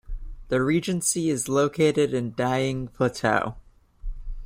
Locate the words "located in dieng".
1.47-2.91